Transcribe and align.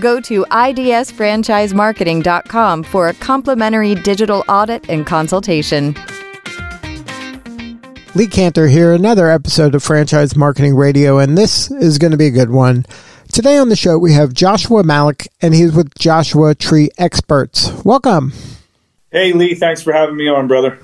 Go 0.00 0.20
to 0.20 0.44
idsfranchisemarketing.com 0.44 2.82
for 2.84 3.08
a 3.08 3.14
complimentary 3.14 3.96
digital 3.96 4.44
audit 4.48 4.88
and 4.88 5.04
consultation. 5.06 5.94
Lee 8.14 8.26
Kantor 8.26 8.68
here, 8.68 8.94
another 8.94 9.30
episode 9.30 9.74
of 9.74 9.82
Franchise 9.82 10.34
Marketing 10.34 10.74
Radio, 10.74 11.18
and 11.18 11.36
this 11.36 11.70
is 11.70 11.98
going 11.98 12.12
to 12.12 12.16
be 12.16 12.26
a 12.26 12.30
good 12.30 12.50
one. 12.50 12.86
Today 13.32 13.58
on 13.58 13.68
the 13.68 13.76
show, 13.76 13.98
we 13.98 14.14
have 14.14 14.32
Joshua 14.32 14.82
Malik, 14.82 15.28
and 15.42 15.54
he's 15.54 15.72
with 15.72 15.94
Joshua 15.98 16.54
Tree 16.54 16.88
Experts. 16.98 17.70
Welcome. 17.84 18.32
Hey, 19.12 19.32
Lee, 19.32 19.54
thanks 19.54 19.82
for 19.82 19.92
having 19.92 20.16
me 20.16 20.28
on, 20.28 20.48
brother. 20.48 20.78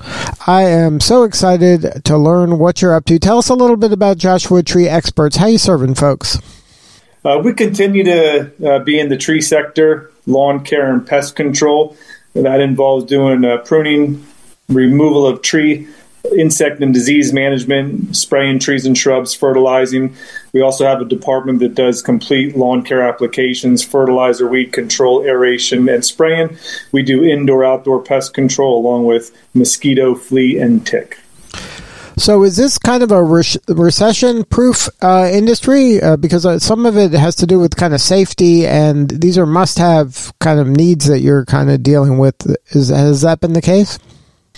I 0.46 0.62
am 0.62 1.00
so 1.00 1.24
excited 1.24 2.04
to 2.04 2.18
learn 2.18 2.58
what 2.58 2.82
you're 2.82 2.94
up 2.94 3.06
to. 3.06 3.18
Tell 3.18 3.38
us 3.38 3.48
a 3.48 3.54
little 3.54 3.76
bit 3.76 3.92
about 3.92 4.18
Joshua 4.18 4.62
Tree 4.62 4.88
Experts. 4.88 5.36
How 5.36 5.46
you 5.46 5.58
serving 5.58 5.94
folks? 5.94 6.38
Uh, 7.24 7.40
we 7.42 7.54
continue 7.54 8.04
to 8.04 8.52
uh, 8.68 8.78
be 8.80 8.98
in 8.98 9.08
the 9.08 9.16
tree 9.16 9.40
sector, 9.40 10.10
lawn 10.26 10.62
care 10.62 10.92
and 10.92 11.06
pest 11.06 11.34
control. 11.34 11.96
That 12.34 12.60
involves 12.60 13.06
doing 13.06 13.44
uh, 13.44 13.58
pruning, 13.58 14.26
removal 14.68 15.26
of 15.26 15.40
tree 15.40 15.88
insect 16.36 16.80
and 16.82 16.92
disease 16.92 17.32
management, 17.32 18.16
spraying 18.16 18.58
trees 18.58 18.86
and 18.86 18.96
shrubs, 18.96 19.34
fertilizing. 19.34 20.14
We 20.52 20.62
also 20.62 20.86
have 20.86 21.00
a 21.00 21.04
department 21.04 21.60
that 21.60 21.74
does 21.74 22.02
complete 22.02 22.56
lawn 22.56 22.82
care 22.82 23.06
applications, 23.06 23.82
fertilizer, 23.82 24.46
weed 24.46 24.72
control, 24.72 25.24
aeration, 25.24 25.88
and 25.88 26.04
spraying. 26.04 26.56
We 26.92 27.02
do 27.02 27.24
indoor 27.24 27.64
outdoor 27.64 28.02
pest 28.02 28.34
control 28.34 28.80
along 28.80 29.04
with 29.04 29.36
mosquito, 29.54 30.14
flea, 30.14 30.58
and 30.58 30.86
tick. 30.86 31.18
So, 32.16 32.44
is 32.44 32.56
this 32.56 32.78
kind 32.78 33.02
of 33.02 33.10
a 33.10 33.22
re- 33.22 33.42
recession 33.68 34.44
proof 34.44 34.88
uh, 35.02 35.28
industry? 35.32 36.00
Uh, 36.00 36.16
because 36.16 36.46
uh, 36.46 36.58
some 36.58 36.86
of 36.86 36.96
it 36.96 37.12
has 37.12 37.34
to 37.36 37.46
do 37.46 37.58
with 37.58 37.76
kind 37.76 37.92
of 37.92 38.00
safety, 38.00 38.66
and 38.66 39.10
these 39.10 39.36
are 39.36 39.46
must 39.46 39.78
have 39.78 40.32
kind 40.38 40.60
of 40.60 40.68
needs 40.68 41.06
that 41.06 41.20
you're 41.20 41.44
kind 41.44 41.70
of 41.70 41.82
dealing 41.82 42.18
with. 42.18 42.34
Is, 42.70 42.88
has 42.88 43.22
that 43.22 43.40
been 43.40 43.52
the 43.52 43.62
case? 43.62 43.98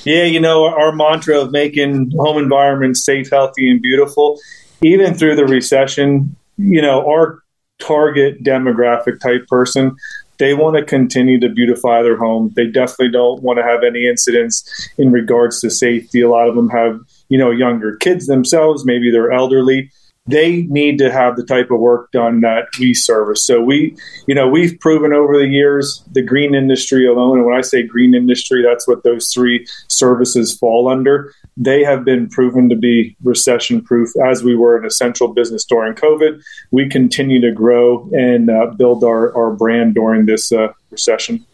Yeah, 0.05 0.25
you 0.25 0.39
know, 0.39 0.67
our 0.67 0.93
mantra 0.93 1.41
of 1.41 1.51
making 1.51 2.13
home 2.17 2.39
environments 2.39 3.05
safe, 3.05 3.31
healthy, 3.31 3.71
and 3.71 3.81
beautiful, 3.81 4.39
even 4.83 5.15
through 5.15 5.37
the 5.37 5.47
recession, 5.47 6.37
you 6.59 6.83
know, 6.83 7.05
our 7.11 7.43
target 7.79 8.43
demographic 8.45 9.21
type 9.21 9.47
person, 9.49 9.97
they 10.39 10.55
want 10.55 10.77
to 10.77 10.85
continue 10.85 11.41
to 11.41 11.49
beautify 11.49 12.03
their 12.03 12.17
home. 12.17 12.53
They 12.55 12.67
definitely 12.67 13.11
don't 13.11 13.43
want 13.43 13.59
to 13.59 13.63
have 13.63 13.83
any 13.83 14.07
incidents 14.07 14.89
in 14.99 15.11
regards 15.11 15.61
to 15.61 15.71
safety. 15.71 16.21
A 16.21 16.29
lot 16.29 16.49
of 16.49 16.55
them 16.55 16.69
have, 16.71 17.01
you 17.29 17.39
know, 17.39 17.51
younger 17.51 17.97
kids 17.97 18.27
themselves, 18.27 18.85
maybe 18.85 19.11
they're 19.11 19.33
elderly 19.33 19.91
they 20.27 20.63
need 20.63 20.99
to 20.99 21.13
have 21.13 21.37
the 21.37 21.45
type 21.45 21.71
of 21.71 21.81
work 21.81 22.11
done 22.13 22.41
that 22.41 22.67
we 22.79 22.95
service. 22.95 23.45
So 23.45 23.61
we, 23.61 23.97
you 24.27 24.35
know, 24.35 24.49
we've 24.49 24.79
proven 24.81 25.13
over 25.13 25.39
the 25.39 25.47
years 25.47 26.05
the 26.13 26.23
green 26.23 26.55
industry 26.55 27.07
alone, 27.07 27.39
and 27.39 27.47
when 27.47 27.57
I 27.57 27.61
say 27.61 27.83
green 27.83 28.15
industry, 28.15 28.63
that's 28.63 28.89
what 28.89 29.05
those 29.05 29.31
three 29.33 29.67
services 29.89 30.57
fall 30.57 30.89
under. 30.89 31.33
They 31.57 31.85
have 31.85 32.05
been 32.05 32.29
proven 32.29 32.69
to 32.69 32.77
be 32.77 33.17
recession 33.23 33.83
proof 33.83 34.11
as 34.27 34.43
we 34.43 34.55
were 34.55 34.77
an 34.77 34.85
essential 34.85 35.33
business 35.33 35.65
during 35.65 35.95
COVID. 35.95 36.43
We 36.71 36.89
continue 36.89 37.41
to 37.41 37.53
grow 37.53 38.11
and 38.13 38.51
uh, 38.51 38.73
build 38.77 39.05
our, 39.05 39.35
our 39.37 39.53
brand 39.53 39.95
during 39.95 40.27
this 40.27 40.53
uh, 40.53 40.69
recession. 40.91 41.47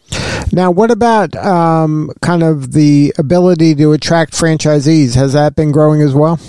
Now, 0.51 0.71
what 0.71 0.91
about 0.91 1.35
um, 1.35 2.11
kind 2.21 2.43
of 2.43 2.73
the 2.73 3.13
ability 3.17 3.75
to 3.75 3.93
attract 3.93 4.33
franchisees? 4.33 5.15
Has 5.15 5.33
that 5.33 5.55
been 5.55 5.71
growing 5.71 6.01
as 6.01 6.13
well? 6.13 6.39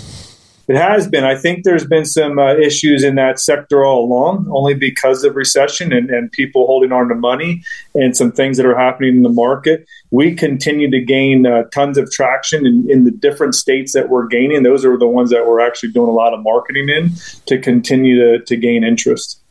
It 0.67 0.75
has 0.75 1.07
been. 1.07 1.23
I 1.23 1.35
think 1.35 1.63
there's 1.63 1.85
been 1.85 2.05
some 2.05 2.39
uh, 2.39 2.55
issues 2.55 3.03
in 3.03 3.15
that 3.15 3.39
sector 3.39 3.85
all 3.85 4.03
along, 4.03 4.47
only 4.49 4.73
because 4.73 5.23
of 5.23 5.35
recession 5.35 5.93
and, 5.93 6.09
and 6.09 6.31
people 6.31 6.65
holding 6.65 6.91
on 6.91 7.07
to 7.09 7.15
money 7.15 7.61
and 7.93 8.17
some 8.17 8.31
things 8.31 8.57
that 8.57 8.65
are 8.65 8.75
happening 8.75 9.17
in 9.17 9.21
the 9.21 9.29
market. 9.29 9.85
We 10.09 10.33
continue 10.33 10.89
to 10.89 11.01
gain 11.01 11.45
uh, 11.45 11.63
tons 11.65 11.99
of 11.99 12.09
traction 12.11 12.65
in, 12.65 12.89
in 12.89 13.03
the 13.05 13.11
different 13.11 13.53
states 13.53 13.93
that 13.93 14.09
we're 14.09 14.25
gaining. 14.25 14.63
Those 14.63 14.85
are 14.85 14.97
the 14.97 15.07
ones 15.07 15.29
that 15.29 15.45
we're 15.45 15.59
actually 15.59 15.91
doing 15.91 16.09
a 16.09 16.13
lot 16.13 16.33
of 16.33 16.41
marketing 16.41 16.89
in 16.89 17.11
to 17.45 17.59
continue 17.59 18.39
to, 18.39 18.43
to 18.45 18.57
gain 18.57 18.83
interest. 18.83 19.41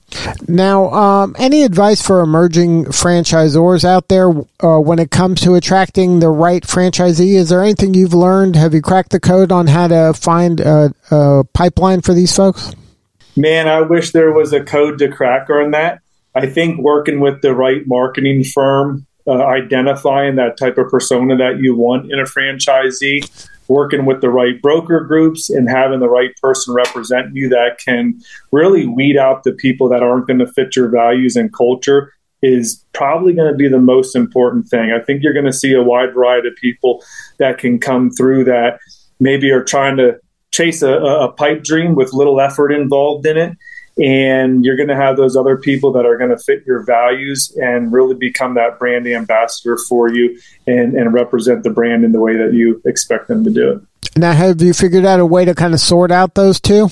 Now, 0.48 0.90
um, 0.90 1.36
any 1.38 1.62
advice 1.62 2.00
for 2.00 2.20
emerging 2.20 2.86
franchisors 2.86 3.84
out 3.84 4.08
there 4.08 4.28
uh, 4.28 4.78
when 4.78 4.98
it 4.98 5.10
comes 5.10 5.40
to 5.42 5.54
attracting 5.54 6.20
the 6.20 6.28
right 6.28 6.62
franchisee? 6.62 7.34
Is 7.34 7.48
there 7.48 7.62
anything 7.62 7.94
you've 7.94 8.14
learned? 8.14 8.56
Have 8.56 8.74
you 8.74 8.82
cracked 8.82 9.10
the 9.10 9.20
code 9.20 9.52
on 9.52 9.66
how 9.66 9.88
to 9.88 10.14
find 10.14 10.60
a, 10.60 10.92
a 11.10 11.44
pipeline 11.52 12.00
for 12.00 12.14
these 12.14 12.34
folks? 12.34 12.74
Man, 13.36 13.66
I 13.68 13.80
wish 13.80 14.12
there 14.12 14.32
was 14.32 14.52
a 14.52 14.62
code 14.62 14.98
to 14.98 15.08
crack 15.08 15.50
on 15.50 15.72
that. 15.72 16.00
I 16.34 16.46
think 16.46 16.78
working 16.78 17.20
with 17.20 17.42
the 17.42 17.54
right 17.54 17.86
marketing 17.86 18.44
firm, 18.44 19.06
uh, 19.26 19.44
identifying 19.44 20.36
that 20.36 20.56
type 20.56 20.78
of 20.78 20.88
persona 20.90 21.36
that 21.36 21.58
you 21.58 21.76
want 21.76 22.12
in 22.12 22.18
a 22.18 22.24
franchisee, 22.24 23.48
working 23.68 24.06
with 24.06 24.20
the 24.20 24.30
right 24.30 24.60
broker 24.60 25.00
groups 25.00 25.50
and 25.50 25.68
having 25.68 26.00
the 26.00 26.08
right 26.08 26.34
person 26.42 26.74
represent 26.74 27.34
you 27.34 27.48
that 27.48 27.78
can 27.78 28.20
really 28.52 28.86
weed 28.86 29.16
out 29.16 29.44
the 29.44 29.52
people 29.52 29.88
that 29.88 30.02
aren't 30.02 30.26
going 30.26 30.38
to 30.38 30.46
fit 30.46 30.76
your 30.76 30.88
values 30.88 31.36
and 31.36 31.52
culture 31.52 32.12
is 32.42 32.84
probably 32.92 33.32
going 33.32 33.50
to 33.50 33.56
be 33.56 33.68
the 33.68 33.78
most 33.78 34.14
important 34.14 34.68
thing. 34.68 34.92
I 34.92 35.00
think 35.00 35.22
you're 35.22 35.32
going 35.32 35.46
to 35.46 35.52
see 35.52 35.72
a 35.72 35.82
wide 35.82 36.12
variety 36.12 36.48
of 36.48 36.56
people 36.56 37.02
that 37.38 37.58
can 37.58 37.78
come 37.78 38.10
through 38.10 38.44
that 38.44 38.78
maybe 39.18 39.50
are 39.50 39.64
trying 39.64 39.96
to 39.96 40.18
chase 40.50 40.82
a, 40.82 40.92
a 40.92 41.32
pipe 41.32 41.64
dream 41.64 41.94
with 41.94 42.12
little 42.12 42.40
effort 42.40 42.70
involved 42.70 43.26
in 43.26 43.36
it 43.36 43.56
and 43.96 44.64
you're 44.64 44.76
going 44.76 44.88
to 44.88 44.96
have 44.96 45.16
those 45.16 45.36
other 45.36 45.56
people 45.56 45.92
that 45.92 46.04
are 46.04 46.16
going 46.16 46.30
to 46.30 46.38
fit 46.38 46.64
your 46.66 46.82
values 46.82 47.56
and 47.60 47.92
really 47.92 48.14
become 48.14 48.54
that 48.54 48.78
brand 48.78 49.06
ambassador 49.06 49.76
for 49.76 50.12
you 50.12 50.38
and, 50.66 50.94
and 50.94 51.12
represent 51.12 51.62
the 51.62 51.70
brand 51.70 52.04
in 52.04 52.12
the 52.12 52.20
way 52.20 52.36
that 52.36 52.52
you 52.52 52.82
expect 52.84 53.28
them 53.28 53.44
to 53.44 53.50
do 53.50 53.70
it. 53.70 53.82
Now, 54.16 54.32
have 54.32 54.60
you 54.60 54.72
figured 54.72 55.04
out 55.04 55.20
a 55.20 55.26
way 55.26 55.44
to 55.44 55.54
kind 55.54 55.74
of 55.74 55.80
sort 55.80 56.10
out 56.10 56.34
those 56.34 56.60
two? 56.60 56.88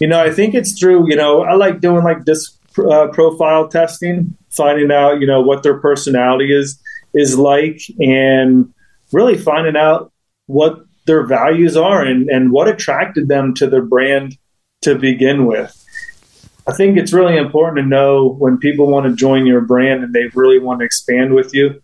You 0.00 0.08
know, 0.08 0.20
I 0.22 0.30
think 0.30 0.54
it's 0.54 0.78
through, 0.78 1.08
you 1.08 1.16
know, 1.16 1.42
I 1.42 1.54
like 1.54 1.80
doing 1.80 2.04
like 2.04 2.24
this 2.24 2.56
uh, 2.78 3.08
profile 3.08 3.68
testing, 3.68 4.36
finding 4.50 4.92
out, 4.92 5.20
you 5.20 5.26
know, 5.26 5.40
what 5.40 5.62
their 5.62 5.78
personality 5.78 6.52
is 6.52 6.80
is 7.14 7.38
like 7.38 7.80
and 7.98 8.72
really 9.12 9.38
finding 9.38 9.76
out 9.76 10.12
what 10.46 10.84
their 11.06 11.24
values 11.24 11.76
are 11.76 12.02
and, 12.02 12.28
and 12.28 12.52
what 12.52 12.68
attracted 12.68 13.28
them 13.28 13.54
to 13.54 13.66
their 13.68 13.82
brand 13.82 14.36
to 14.82 14.94
begin 14.94 15.46
with. 15.46 15.82
I 16.66 16.72
think 16.72 16.98
it's 16.98 17.12
really 17.12 17.36
important 17.36 17.84
to 17.84 17.88
know 17.88 18.28
when 18.28 18.58
people 18.58 18.88
want 18.88 19.06
to 19.06 19.14
join 19.14 19.46
your 19.46 19.60
brand 19.60 20.02
and 20.02 20.12
they 20.12 20.26
really 20.34 20.58
want 20.58 20.80
to 20.80 20.84
expand 20.84 21.32
with 21.32 21.54
you. 21.54 21.82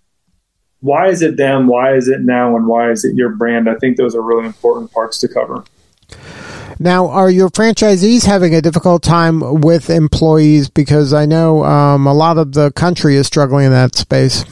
Why 0.80 1.08
is 1.08 1.22
it 1.22 1.36
them? 1.36 1.68
Why 1.68 1.94
is 1.94 2.08
it 2.08 2.22
now? 2.22 2.56
And 2.56 2.66
why 2.66 2.90
is 2.90 3.04
it 3.04 3.14
your 3.14 3.30
brand? 3.30 3.68
I 3.68 3.76
think 3.76 3.96
those 3.96 4.16
are 4.16 4.22
really 4.22 4.46
important 4.46 4.90
parts 4.90 5.18
to 5.20 5.28
cover. 5.28 5.64
Now, 6.80 7.06
are 7.08 7.30
your 7.30 7.48
franchisees 7.48 8.24
having 8.24 8.56
a 8.56 8.60
difficult 8.60 9.04
time 9.04 9.60
with 9.60 9.88
employees? 9.88 10.68
Because 10.68 11.12
I 11.12 11.26
know 11.26 11.64
um, 11.64 12.08
a 12.08 12.14
lot 12.14 12.38
of 12.38 12.52
the 12.52 12.72
country 12.72 13.14
is 13.14 13.28
struggling 13.28 13.66
in 13.66 13.72
that 13.72 13.94
space. 13.94 14.44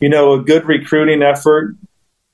You 0.00 0.08
know, 0.08 0.34
a 0.34 0.42
good 0.42 0.66
recruiting 0.66 1.22
effort 1.22 1.74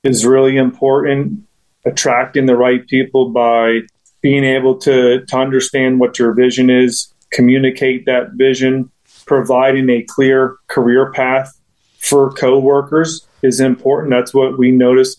is 0.03 0.23
really 0.23 0.57
important 0.57 1.47
attracting 1.85 2.45
the 2.45 2.55
right 2.55 2.87
people 2.87 3.29
by 3.29 3.79
being 4.21 4.43
able 4.43 4.77
to, 4.77 5.25
to 5.25 5.37
understand 5.37 5.99
what 5.99 6.19
your 6.19 6.33
vision 6.33 6.69
is, 6.69 7.11
communicate 7.31 8.05
that 8.05 8.31
vision, 8.33 8.91
providing 9.25 9.89
a 9.89 10.03
clear 10.03 10.57
career 10.67 11.11
path 11.11 11.51
for 11.99 12.31
coworkers 12.33 13.25
is 13.41 13.59
important. 13.59 14.11
That's 14.11 14.33
what 14.33 14.57
we 14.57 14.71
notice 14.71 15.15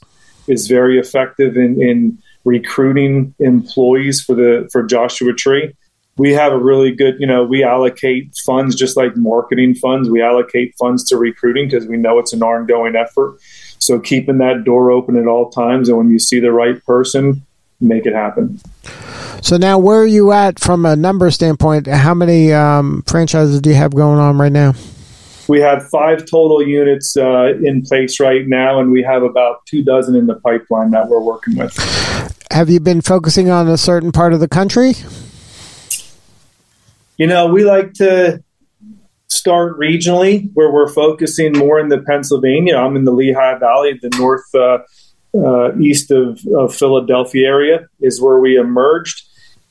is 0.46 0.68
very 0.68 0.98
effective 0.98 1.56
in, 1.56 1.80
in 1.80 2.18
recruiting 2.44 3.34
employees 3.38 4.20
for 4.22 4.34
the 4.34 4.68
for 4.72 4.82
Joshua 4.82 5.32
Tree. 5.32 5.72
We 6.18 6.32
have 6.32 6.52
a 6.52 6.58
really 6.58 6.92
good, 6.92 7.14
you 7.18 7.26
know, 7.26 7.42
we 7.42 7.64
allocate 7.64 8.36
funds 8.44 8.76
just 8.76 8.96
like 8.96 9.16
marketing 9.16 9.76
funds. 9.76 10.10
We 10.10 10.20
allocate 10.20 10.74
funds 10.78 11.08
to 11.08 11.16
recruiting 11.16 11.68
because 11.68 11.86
we 11.86 11.96
know 11.96 12.18
it's 12.18 12.34
an 12.34 12.42
ongoing 12.42 12.96
effort. 12.96 13.38
So 13.82 13.98
keeping 13.98 14.38
that 14.38 14.62
door 14.62 14.92
open 14.92 15.16
at 15.16 15.26
all 15.26 15.50
times, 15.50 15.88
and 15.88 15.98
when 15.98 16.08
you 16.08 16.20
see 16.20 16.38
the 16.38 16.52
right 16.52 16.82
person, 16.84 17.44
make 17.80 18.06
it 18.06 18.14
happen. 18.14 18.60
So 19.42 19.56
now, 19.56 19.76
where 19.76 19.98
are 20.00 20.06
you 20.06 20.30
at 20.30 20.60
from 20.60 20.86
a 20.86 20.94
number 20.94 21.28
standpoint? 21.32 21.88
How 21.88 22.14
many 22.14 22.52
um, 22.52 23.02
franchises 23.08 23.60
do 23.60 23.70
you 23.70 23.76
have 23.76 23.92
going 23.92 24.20
on 24.20 24.38
right 24.38 24.52
now? 24.52 24.74
We 25.48 25.60
have 25.62 25.88
five 25.90 26.26
total 26.26 26.64
units 26.64 27.16
uh, 27.16 27.54
in 27.60 27.82
place 27.82 28.20
right 28.20 28.46
now, 28.46 28.78
and 28.78 28.92
we 28.92 29.02
have 29.02 29.24
about 29.24 29.66
two 29.66 29.82
dozen 29.82 30.14
in 30.14 30.28
the 30.28 30.36
pipeline 30.36 30.92
that 30.92 31.08
we're 31.08 31.20
working 31.20 31.56
with. 31.56 31.76
Have 32.52 32.70
you 32.70 32.78
been 32.78 33.00
focusing 33.00 33.50
on 33.50 33.66
a 33.66 33.76
certain 33.76 34.12
part 34.12 34.32
of 34.32 34.38
the 34.38 34.46
country? 34.46 34.92
You 37.16 37.26
know, 37.26 37.48
we 37.48 37.64
like 37.64 37.94
to 37.94 38.44
start 39.32 39.78
regionally 39.78 40.50
where 40.52 40.70
we're 40.70 40.92
focusing 40.92 41.56
more 41.56 41.80
in 41.80 41.88
the 41.88 42.02
Pennsylvania. 42.02 42.76
I'm 42.76 42.96
in 42.96 43.04
the 43.04 43.12
Lehigh 43.12 43.58
Valley, 43.58 43.98
the 44.00 44.10
north 44.18 44.54
uh, 44.54 44.78
uh, 45.34 45.74
east 45.78 46.10
of, 46.10 46.38
of 46.54 46.74
Philadelphia 46.74 47.46
area 47.46 47.88
is 48.00 48.20
where 48.20 48.38
we 48.38 48.56
emerged. 48.56 49.24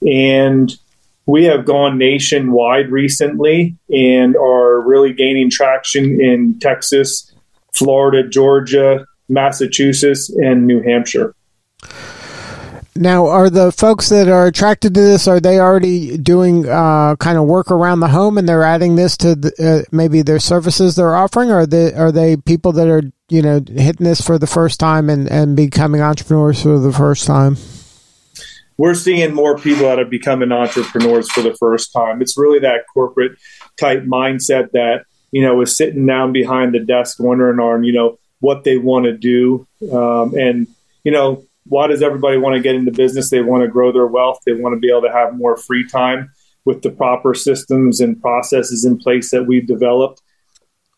And 0.08 0.76
we 1.28 1.46
have 1.46 1.66
gone 1.66 2.00
nationwide 2.00 2.90
recently 2.90 3.78
and 3.94 4.36
are 4.36 4.82
really 4.82 5.14
gaining 5.14 5.52
traction 5.52 6.20
in 6.20 6.58
Texas, 6.60 7.32
Florida, 7.74 8.28
Georgia, 8.28 9.06
Massachusetts, 9.30 10.30
and 10.30 10.66
New 10.66 10.82
Hampshire. 10.82 11.36
Now, 12.96 13.28
are 13.28 13.50
the 13.50 13.72
folks 13.72 14.10
that 14.10 14.28
are 14.28 14.48
attracted 14.48 14.94
to 14.96 15.00
this 15.00 15.26
are 15.26 15.40
they 15.40 15.60
already 15.60 16.18
doing 16.18 16.68
uh, 16.68 17.16
kind 17.18 17.38
of 17.38 17.46
work 17.46 17.72
around 17.72 18.02
the 18.02 18.10
home 18.10 18.38
and 18.38 18.50
they're 18.50 18.64
adding 18.64 18.96
this 18.96 19.16
to 19.18 19.36
the, 19.36 19.86
uh, 19.88 19.90
maybe 19.96 20.22
their 20.22 20.40
services 20.40 20.96
they're 20.96 21.16
offering, 21.16 21.50
or 21.50 21.60
are 21.60 21.66
they 21.66 21.94
are 21.94 22.12
they 22.12 22.36
people 22.36 22.74
that 22.74 22.90
are 22.90 23.04
you 23.30 23.42
know 23.42 23.62
hitting 23.66 24.06
this 24.06 24.20
for 24.20 24.38
the 24.38 24.48
first 24.48 24.80
time 24.80 25.10
and 25.10 25.32
and 25.32 25.56
becoming 25.56 26.02
entrepreneurs 26.02 26.62
for 26.62 26.80
the 26.80 26.92
first 26.92 27.26
time? 27.26 27.56
We're 28.78 28.96
seeing 28.96 29.34
more 29.34 29.58
people 29.58 29.84
that 29.84 30.00
are 30.00 30.06
becoming 30.06 30.52
entrepreneurs 30.52 31.32
for 31.32 31.42
the 31.42 31.56
first 31.56 31.94
time. 31.94 32.22
It's 32.22 32.38
really 32.38 32.60
that 32.60 32.86
corporate 32.94 33.38
type 33.80 34.04
mindset 34.04 34.72
that 34.72 35.06
you 35.32 35.42
know 35.42 35.62
is 35.62 35.78
sitting 35.78 36.06
down 36.06 36.34
behind 36.34 36.74
the 36.74 36.80
desk 36.80 37.22
wondering 37.22 37.60
on 37.60 37.86
you 37.86 37.94
know 37.94 38.20
what 38.42 38.66
they 38.66 38.78
want 38.78 39.06
to 39.06 39.18
do 39.18 39.66
um, 39.94 40.36
and 40.36 40.68
you 41.06 41.12
know 41.12 41.46
why 41.66 41.88
does 41.88 42.02
everybody 42.02 42.38
want 42.38 42.56
to 42.56 42.62
get 42.62 42.76
into 42.76 42.92
business? 42.92 43.30
They 43.30 43.42
want 43.42 43.64
to 43.64 43.68
grow 43.68 43.92
their 43.92 44.08
wealth. 44.08 44.40
They 44.46 44.54
want 44.54 44.74
to 44.74 44.80
be 44.80 44.90
able 44.90 45.04
to 45.04 45.12
have 45.12 45.36
more 45.36 45.58
free 45.58 45.88
time 45.88 46.32
with 46.66 46.82
the 46.82 46.90
proper 46.90 47.34
systems 47.34 48.00
and 48.00 48.22
processes 48.22 48.86
in 48.86 48.98
place 48.98 49.32
that 49.32 49.46
we've 49.46 49.68
developed. 49.68 50.22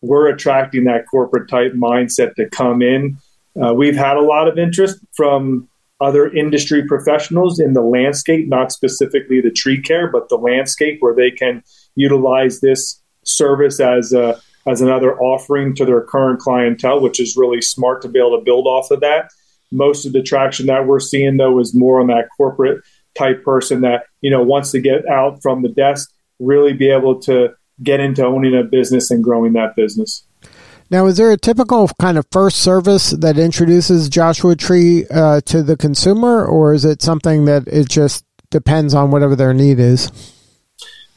We're 0.02 0.28
attracting 0.28 0.86
that 0.86 1.06
corporate 1.10 1.50
type 1.50 1.74
mindset 1.74 2.36
to 2.36 2.50
come 2.50 2.82
in. 2.82 3.18
Uh, 3.62 3.74
we've 3.74 3.96
had 3.96 4.18
a 4.18 4.22
lot 4.22 4.48
of 4.48 4.58
interest 4.58 5.00
from 5.16 5.70
other 6.02 6.34
industry 6.34 6.86
professionals 6.86 7.60
in 7.60 7.74
the 7.74 7.82
landscape, 7.82 8.48
not 8.50 8.72
specifically 8.72 9.40
the 9.40 9.52
tree 9.52 9.82
care, 9.82 10.10
but 10.10 10.28
the 10.28 10.36
landscape 10.36 10.98
where 11.00 11.16
they 11.16 11.32
can 11.32 11.64
utilize 11.96 12.60
this 12.60 13.02
service 13.24 13.80
as 13.80 14.12
a, 14.12 14.42
as 14.68 14.82
another 14.82 15.18
offering 15.20 15.74
to 15.76 15.86
their 15.86 16.02
current 16.02 16.40
clientele, 16.40 17.00
which 17.00 17.22
is 17.22 17.38
really 17.38 17.62
smart 17.62 18.02
to 18.02 18.10
be 18.10 18.20
able 18.20 18.38
to 18.38 18.44
build 18.44 18.68
off 18.68 18.92
of 18.92 19.00
that 19.00 19.32
most 19.74 20.06
of 20.06 20.14
the 20.14 20.22
traction 20.22 20.68
that 20.68 20.86
we're 20.86 21.00
seeing 21.00 21.38
though 21.38 21.60
is 21.60 21.76
more 21.76 22.00
on 22.00 22.08
that 22.08 22.30
corporate 22.38 22.84
type 23.18 23.44
person 23.44 23.82
that 23.82 24.06
you 24.22 24.30
know 24.30 24.42
wants 24.42 24.72
to 24.72 24.80
get 24.80 25.06
out 25.08 25.42
from 25.42 25.62
the 25.62 25.70
desk 25.70 26.12
really 26.40 26.74
be 26.74 26.90
able 26.90 27.20
to 27.22 27.50
get 27.82 28.00
into 28.00 28.26
owning 28.26 28.56
a 28.56 28.64
business 28.64 29.12
and 29.12 29.24
growing 29.24 29.54
that 29.54 29.76
business. 29.76 30.26
Now 30.90 31.08
is 31.08 31.18
there 31.18 31.32
a 31.32 31.38
typical 31.38 31.90
kind 32.00 32.18
of 32.18 32.26
first 32.32 32.58
service 32.58 33.12
that 33.12 33.38
introduces 33.38 34.10
joshua 34.10 34.56
tree 34.56 35.06
uh, 35.08 35.42
to 35.42 35.64
the 35.64 35.78
consumer 35.78 36.46
or 36.46 36.74
is 36.74 36.86
it 36.86 37.02
something 37.02 37.46
that 37.46 37.68
it 37.68 37.90
just 37.90 38.26
depends 38.52 38.94
on 38.94 39.10
whatever 39.10 39.36
their 39.36 39.54
need 39.54 39.80
is? 39.80 40.12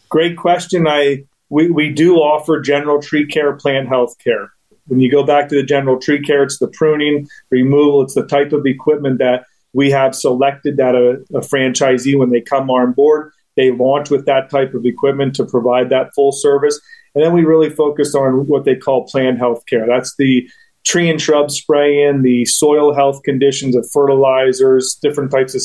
Great 0.09 0.37
question. 0.37 0.87
I 0.87 1.25
we, 1.49 1.71
we 1.71 1.93
do 1.93 2.17
offer 2.17 2.61
general 2.61 3.01
tree 3.01 3.27
care 3.27 3.53
plant 3.53 3.89
health 3.89 4.17
care 4.19 4.51
when 4.87 5.01
you 5.01 5.11
go 5.11 5.25
back 5.25 5.49
to 5.49 5.55
the 5.55 5.63
general 5.63 5.99
tree 5.99 6.23
care, 6.23 6.43
it's 6.43 6.59
the 6.59 6.69
pruning, 6.69 7.29
removal, 7.51 8.03
it's 8.03 8.15
the 8.15 8.27
type 8.27 8.53
of 8.53 8.67
equipment 8.67 9.19
that 9.19 9.45
we 9.73 9.91
have 9.91 10.15
selected 10.15 10.77
that 10.79 10.95
a, 10.95 11.23
a 11.37 11.41
franchisee, 11.41 12.19
when 12.19 12.31
they 12.31 12.41
come 12.41 12.71
on 12.71 12.93
board, 12.93 13.33
they 13.57 13.71
launch 13.71 14.11
with 14.11 14.27
that 14.27 14.51
type 14.51 14.75
of 14.75 14.87
equipment 14.87 15.35
to 15.37 15.45
provide 15.45 15.91
that 15.91 16.15
full 16.15 16.33
service. 16.33 16.81
And 17.15 17.25
then 17.25 17.33
we 17.33 17.45
really 17.45 17.71
focus 17.71 18.15
on 18.15 18.47
what 18.47 18.65
they 18.65 18.77
call 18.77 19.07
plant 19.07 19.39
health 19.39 19.65
care. 19.67 19.87
That's 19.87 20.15
the 20.17 20.49
tree 20.85 21.11
and 21.11 21.21
shrub 21.21 21.51
spray 21.51 22.05
in, 22.05 22.23
the 22.23 22.45
soil 22.45 22.95
health 22.95 23.23
conditions 23.25 23.75
of 23.75 23.89
fertilizers, 23.93 24.99
different 25.03 25.31
types 25.31 25.55
of 25.55 25.63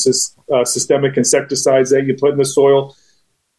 uh, 0.54 0.66
systemic 0.66 1.16
insecticides 1.16 1.92
that 1.92 2.06
you 2.06 2.16
put 2.16 2.32
in 2.32 2.38
the 2.38 2.46
soil. 2.46 2.96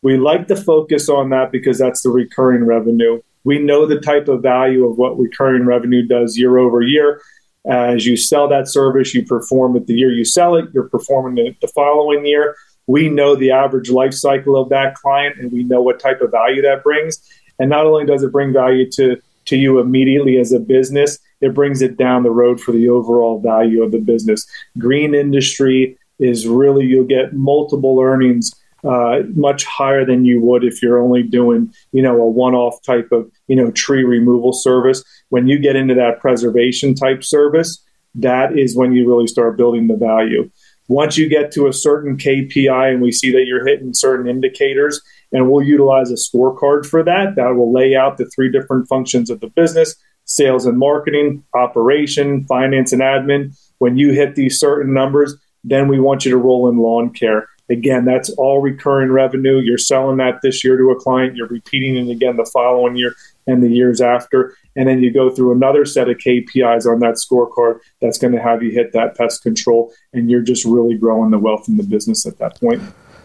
We 0.02 0.16
like 0.16 0.48
to 0.48 0.56
focus 0.56 1.08
on 1.08 1.30
that 1.30 1.52
because 1.52 1.78
that's 1.78 2.02
the 2.02 2.10
recurring 2.10 2.64
revenue. 2.64 3.22
We 3.44 3.58
know 3.58 3.86
the 3.86 4.00
type 4.00 4.28
of 4.28 4.42
value 4.42 4.86
of 4.86 4.98
what 4.98 5.18
recurring 5.18 5.66
revenue 5.66 6.06
does 6.06 6.38
year 6.38 6.58
over 6.58 6.82
year. 6.82 7.20
As 7.68 8.06
you 8.06 8.16
sell 8.16 8.48
that 8.48 8.68
service, 8.68 9.14
you 9.14 9.24
perform 9.24 9.76
it 9.76 9.86
the 9.86 9.94
year 9.94 10.10
you 10.10 10.24
sell 10.24 10.56
it, 10.56 10.68
you're 10.72 10.88
performing 10.88 11.46
it 11.46 11.60
the 11.60 11.68
following 11.68 12.26
year. 12.26 12.56
We 12.86 13.08
know 13.08 13.36
the 13.36 13.52
average 13.52 13.90
life 13.90 14.14
cycle 14.14 14.56
of 14.56 14.68
that 14.70 14.96
client 14.96 15.36
and 15.38 15.52
we 15.52 15.62
know 15.62 15.80
what 15.80 16.00
type 16.00 16.20
of 16.20 16.32
value 16.32 16.62
that 16.62 16.82
brings. 16.82 17.22
And 17.58 17.70
not 17.70 17.86
only 17.86 18.04
does 18.04 18.24
it 18.24 18.32
bring 18.32 18.52
value 18.52 18.90
to, 18.92 19.20
to 19.46 19.56
you 19.56 19.78
immediately 19.78 20.38
as 20.38 20.52
a 20.52 20.58
business, 20.58 21.18
it 21.40 21.54
brings 21.54 21.82
it 21.82 21.96
down 21.96 22.22
the 22.22 22.30
road 22.30 22.60
for 22.60 22.72
the 22.72 22.88
overall 22.88 23.40
value 23.40 23.82
of 23.82 23.92
the 23.92 23.98
business. 23.98 24.46
Green 24.78 25.14
industry 25.14 25.96
is 26.18 26.46
really, 26.46 26.86
you'll 26.86 27.04
get 27.04 27.34
multiple 27.34 28.00
earnings 28.00 28.52
uh, 28.84 29.20
much 29.34 29.64
higher 29.64 30.04
than 30.04 30.24
you 30.24 30.40
would 30.40 30.64
if 30.64 30.82
you're 30.82 31.00
only 31.00 31.22
doing, 31.22 31.72
you 31.92 32.02
know, 32.02 32.20
a 32.20 32.28
one-off 32.28 32.82
type 32.82 33.10
of, 33.12 33.30
you 33.46 33.56
know, 33.56 33.70
tree 33.70 34.04
removal 34.04 34.52
service. 34.52 35.04
When 35.28 35.46
you 35.46 35.58
get 35.58 35.76
into 35.76 35.94
that 35.94 36.20
preservation 36.20 36.94
type 36.94 37.22
service, 37.22 37.82
that 38.16 38.58
is 38.58 38.76
when 38.76 38.92
you 38.92 39.08
really 39.08 39.26
start 39.26 39.56
building 39.56 39.86
the 39.86 39.96
value. 39.96 40.50
Once 40.88 41.16
you 41.16 41.28
get 41.28 41.52
to 41.52 41.68
a 41.68 41.72
certain 41.72 42.16
KPI 42.16 42.92
and 42.92 43.00
we 43.00 43.12
see 43.12 43.30
that 43.32 43.46
you're 43.46 43.66
hitting 43.66 43.94
certain 43.94 44.28
indicators, 44.28 45.00
and 45.32 45.50
we'll 45.50 45.64
utilize 45.64 46.10
a 46.10 46.14
scorecard 46.14 46.84
for 46.84 47.02
that, 47.02 47.36
that 47.36 47.54
will 47.54 47.72
lay 47.72 47.96
out 47.96 48.18
the 48.18 48.26
three 48.34 48.50
different 48.50 48.88
functions 48.88 49.30
of 49.30 49.40
the 49.40 49.48
business 49.48 49.96
sales 50.24 50.66
and 50.66 50.78
marketing, 50.78 51.42
operation, 51.54 52.44
finance 52.44 52.92
and 52.92 53.02
admin. 53.02 53.54
When 53.78 53.96
you 53.96 54.12
hit 54.12 54.34
these 54.34 54.58
certain 54.58 54.94
numbers, 54.94 55.34
then 55.64 55.88
we 55.88 55.98
want 56.00 56.24
you 56.24 56.30
to 56.30 56.36
roll 56.36 56.68
in 56.68 56.78
lawn 56.78 57.12
care 57.12 57.48
Again, 57.72 58.04
that's 58.04 58.28
all 58.30 58.60
recurring 58.60 59.10
revenue. 59.10 59.58
You're 59.58 59.78
selling 59.78 60.18
that 60.18 60.40
this 60.42 60.62
year 60.62 60.76
to 60.76 60.90
a 60.90 61.00
client, 61.00 61.36
you're 61.36 61.48
repeating 61.48 61.96
it 61.96 62.12
again 62.12 62.36
the 62.36 62.44
following 62.52 62.96
year 62.96 63.14
and 63.46 63.62
the 63.62 63.68
years 63.68 64.02
after. 64.02 64.54
And 64.76 64.86
then 64.88 65.02
you 65.02 65.10
go 65.10 65.30
through 65.30 65.52
another 65.52 65.86
set 65.86 66.10
of 66.10 66.18
KPIs 66.18 66.86
on 66.86 67.00
that 67.00 67.14
scorecard 67.14 67.80
that's 68.00 68.18
going 68.18 68.34
to 68.34 68.42
have 68.42 68.62
you 68.62 68.70
hit 68.70 68.92
that 68.92 69.16
pest 69.16 69.42
control. 69.42 69.92
And 70.12 70.30
you're 70.30 70.42
just 70.42 70.66
really 70.66 70.96
growing 70.96 71.30
the 71.30 71.38
wealth 71.38 71.66
in 71.66 71.78
the 71.78 71.82
business 71.82 72.26
at 72.26 72.36
that 72.38 72.60
point. 72.60 72.82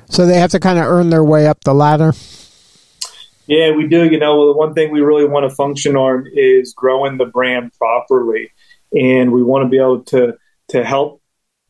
So 0.09 0.25
they 0.25 0.39
have 0.39 0.51
to 0.51 0.59
kind 0.59 0.79
of 0.79 0.85
earn 0.85 1.09
their 1.09 1.25
way 1.25 1.47
up 1.47 1.65
the 1.65 1.73
ladder. 1.73 2.13
Yeah, 3.47 3.71
we 3.71 3.87
do. 3.87 4.05
You 4.05 4.19
know, 4.19 4.47
the 4.47 4.57
one 4.57 4.73
thing 4.73 4.91
we 4.91 5.01
really 5.01 5.25
want 5.25 5.49
to 5.49 5.53
function 5.55 5.97
on 5.97 6.25
is 6.33 6.73
growing 6.73 7.17
the 7.17 7.25
brand 7.25 7.73
properly. 7.73 8.51
And 8.93 9.33
we 9.33 9.43
want 9.43 9.65
to 9.65 9.69
be 9.69 9.77
able 9.77 10.03
to 10.05 10.37
to 10.69 10.83
help 10.83 11.21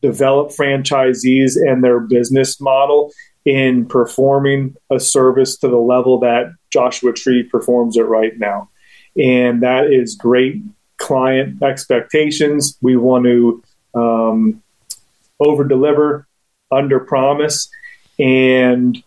develop 0.02 0.50
franchisees 0.50 1.56
and 1.56 1.82
their 1.82 2.00
business 2.00 2.60
model 2.60 3.12
in 3.44 3.86
performing 3.86 4.76
a 4.90 5.00
service 5.00 5.56
to 5.56 5.68
the 5.68 5.78
level 5.78 6.20
that 6.20 6.52
Joshua 6.70 7.12
Tree 7.12 7.42
performs 7.42 7.96
it 7.96 8.02
right 8.02 8.38
now. 8.38 8.68
And 9.16 9.62
that 9.62 9.92
is 9.92 10.14
great 10.14 10.62
client 10.98 11.62
expectations. 11.62 12.76
We 12.82 12.96
want 12.96 13.24
to 13.24 13.62
um, 13.94 14.62
over 15.40 15.64
deliver, 15.64 16.26
under 16.70 17.00
promise, 17.00 17.70
and 18.18 19.02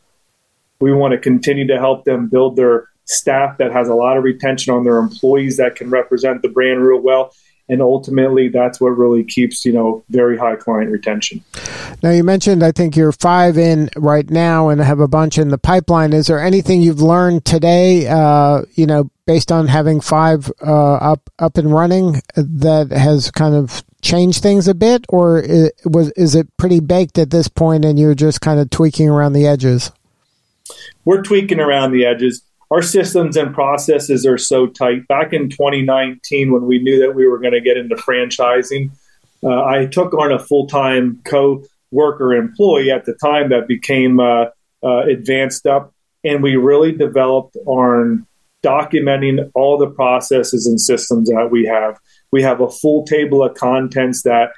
we 0.79 0.91
want 0.91 1.11
to 1.11 1.17
continue 1.17 1.67
to 1.67 1.77
help 1.77 2.05
them 2.05 2.27
build 2.27 2.55
their 2.55 2.89
staff 3.05 3.57
that 3.57 3.71
has 3.71 3.87
a 3.89 3.93
lot 3.93 4.17
of 4.17 4.23
retention 4.23 4.73
on 4.73 4.83
their 4.83 4.97
employees 4.97 5.57
that 5.57 5.75
can 5.75 5.89
represent 5.89 6.41
the 6.41 6.49
brand 6.49 6.81
real 6.81 6.99
well 6.99 7.33
and 7.71 7.81
ultimately 7.81 8.49
that's 8.49 8.81
what 8.81 8.89
really 8.89 9.23
keeps 9.23 9.65
you 9.65 9.71
know 9.71 10.03
very 10.09 10.37
high 10.37 10.55
client 10.55 10.91
retention. 10.91 11.43
Now 12.03 12.11
you 12.11 12.23
mentioned 12.23 12.63
i 12.63 12.71
think 12.71 12.95
you're 12.95 13.13
five 13.13 13.57
in 13.57 13.89
right 13.95 14.29
now 14.29 14.69
and 14.69 14.81
have 14.81 14.99
a 14.99 15.07
bunch 15.07 15.39
in 15.39 15.47
the 15.47 15.57
pipeline. 15.57 16.13
Is 16.13 16.27
there 16.27 16.43
anything 16.43 16.81
you've 16.81 17.01
learned 17.01 17.45
today 17.45 18.07
uh, 18.07 18.63
you 18.73 18.85
know 18.85 19.09
based 19.25 19.51
on 19.51 19.67
having 19.67 20.01
five 20.01 20.51
uh, 20.61 20.95
up 20.95 21.29
up 21.39 21.57
and 21.57 21.73
running 21.73 22.21
that 22.35 22.91
has 22.91 23.31
kind 23.31 23.55
of 23.55 23.83
changed 24.01 24.43
things 24.43 24.67
a 24.67 24.75
bit? 24.75 25.05
Or 25.09 25.39
it 25.39 25.73
was 25.85 26.11
is 26.11 26.35
it 26.35 26.55
pretty 26.57 26.81
baked 26.81 27.17
at 27.17 27.31
this 27.31 27.47
point 27.47 27.85
and 27.85 27.97
you're 27.97 28.15
just 28.15 28.41
kind 28.41 28.59
of 28.59 28.69
tweaking 28.69 29.09
around 29.09 29.33
the 29.33 29.47
edges? 29.47 29.91
We're 31.05 31.23
tweaking 31.23 31.59
around 31.59 31.93
the 31.93 32.05
edges 32.05 32.43
our 32.71 32.81
systems 32.81 33.35
and 33.35 33.53
processes 33.53 34.25
are 34.25 34.37
so 34.37 34.65
tight. 34.65 35.05
Back 35.07 35.33
in 35.33 35.49
2019, 35.49 36.53
when 36.53 36.65
we 36.65 36.81
knew 36.81 36.99
that 36.99 37.13
we 37.13 37.27
were 37.27 37.37
going 37.37 37.53
to 37.53 37.59
get 37.59 37.75
into 37.75 37.95
franchising, 37.95 38.91
uh, 39.43 39.65
I 39.65 39.87
took 39.87 40.13
on 40.13 40.31
a 40.31 40.39
full 40.39 40.67
time 40.67 41.21
co 41.25 41.63
worker 41.91 42.33
employee 42.33 42.89
at 42.89 43.03
the 43.03 43.13
time 43.13 43.49
that 43.49 43.67
became 43.67 44.21
uh, 44.21 44.45
uh, 44.81 45.01
advanced 45.01 45.67
up. 45.67 45.93
And 46.23 46.41
we 46.41 46.55
really 46.55 46.93
developed 46.93 47.57
on 47.65 48.25
documenting 48.63 49.51
all 49.53 49.77
the 49.77 49.89
processes 49.89 50.65
and 50.65 50.79
systems 50.79 51.29
that 51.29 51.49
we 51.51 51.65
have. 51.65 51.99
We 52.31 52.41
have 52.43 52.61
a 52.61 52.69
full 52.69 53.03
table 53.03 53.43
of 53.43 53.55
contents 53.55 54.23
that 54.23 54.51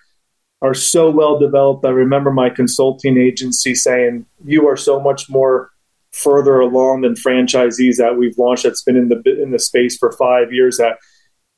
are 0.61 0.75
so 0.75 1.09
well 1.09 1.39
developed. 1.39 1.83
I 1.85 1.89
remember 1.89 2.31
my 2.31 2.49
consulting 2.49 3.17
agency 3.17 3.73
saying, 3.73 4.25
"You 4.45 4.67
are 4.67 4.77
so 4.77 4.99
much 4.99 5.29
more 5.29 5.72
further 6.13 6.59
along 6.59 7.01
than 7.01 7.15
franchisees 7.15 7.97
that 7.97 8.15
we've 8.17 8.37
launched 8.37 8.63
that's 8.63 8.83
been 8.83 8.95
in 8.95 9.09
the 9.09 9.41
in 9.41 9.51
the 9.51 9.59
space 9.59 9.97
for 9.97 10.11
five 10.13 10.53
years. 10.53 10.77
That 10.77 10.97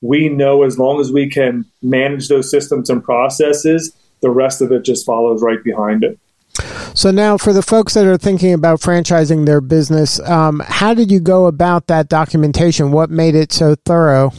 we 0.02 0.30
know 0.30 0.64
as 0.64 0.80
long 0.80 1.00
as 1.00 1.12
we 1.12 1.30
can 1.30 1.66
manage 1.82 2.28
those 2.28 2.50
systems 2.50 2.90
and 2.90 3.04
processes, 3.04 3.96
the 4.22 4.32
rest 4.32 4.62
of 4.62 4.72
it 4.72 4.84
just 4.84 5.06
follows 5.06 5.42
right 5.42 5.64
behind 5.64 6.04
it." 6.04 6.18
So 6.94 7.12
now, 7.12 7.38
for 7.38 7.52
the 7.52 7.62
folks 7.62 7.94
that 7.96 8.06
are 8.06 8.18
thinking 8.18 8.54
about 8.54 8.80
franchising 8.80 9.46
their 9.46 9.60
business, 9.60 10.20
um, 10.22 10.62
how 10.66 10.94
did 10.94 11.12
you 11.12 11.20
go 11.20 11.48
about 11.48 11.88
that 11.88 12.08
documentation? 12.08 12.94
What 12.94 13.10
made 13.10 13.36
it 13.36 13.52
so 13.52 13.76
thorough? 13.86 14.32